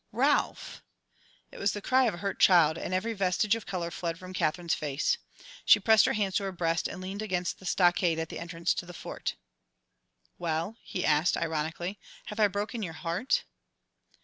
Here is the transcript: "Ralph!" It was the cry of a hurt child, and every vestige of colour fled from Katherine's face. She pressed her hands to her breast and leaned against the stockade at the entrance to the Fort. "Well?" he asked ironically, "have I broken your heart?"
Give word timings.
"Ralph!" 0.13 0.81
It 1.51 1.59
was 1.59 1.73
the 1.73 1.79
cry 1.83 2.05
of 2.05 2.15
a 2.15 2.23
hurt 2.25 2.39
child, 2.39 2.75
and 2.75 2.91
every 2.91 3.13
vestige 3.13 3.53
of 3.53 3.67
colour 3.67 3.91
fled 3.91 4.17
from 4.17 4.33
Katherine's 4.33 4.73
face. 4.73 5.19
She 5.63 5.79
pressed 5.79 6.05
her 6.05 6.13
hands 6.13 6.37
to 6.37 6.43
her 6.45 6.51
breast 6.51 6.87
and 6.87 6.99
leaned 6.99 7.21
against 7.21 7.59
the 7.59 7.67
stockade 7.67 8.17
at 8.17 8.29
the 8.29 8.39
entrance 8.39 8.73
to 8.73 8.87
the 8.87 8.95
Fort. 8.95 9.35
"Well?" 10.39 10.75
he 10.81 11.05
asked 11.05 11.37
ironically, 11.37 11.99
"have 12.25 12.39
I 12.39 12.47
broken 12.47 12.81
your 12.81 12.93
heart?" 12.95 13.43